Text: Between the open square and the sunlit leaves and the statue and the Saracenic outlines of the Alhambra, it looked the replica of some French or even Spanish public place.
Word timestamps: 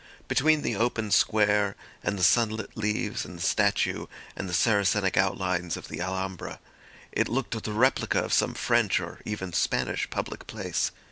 Between 0.27 0.63
the 0.63 0.75
open 0.75 1.11
square 1.11 1.75
and 2.03 2.17
the 2.17 2.23
sunlit 2.23 2.75
leaves 2.75 3.23
and 3.23 3.37
the 3.37 3.43
statue 3.43 4.07
and 4.35 4.49
the 4.49 4.53
Saracenic 4.55 5.15
outlines 5.15 5.77
of 5.77 5.89
the 5.89 6.01
Alhambra, 6.01 6.59
it 7.11 7.29
looked 7.29 7.63
the 7.63 7.71
replica 7.71 8.17
of 8.19 8.33
some 8.33 8.55
French 8.55 8.99
or 8.99 9.19
even 9.25 9.53
Spanish 9.53 10.09
public 10.09 10.47
place. 10.47 10.89